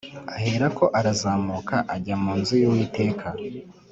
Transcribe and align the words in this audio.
aherako 0.35 0.85
arazamuka 0.99 1.75
ajya 1.95 2.15
mu 2.23 2.31
nzu 2.39 2.53
y’Uwiteka 2.61 3.27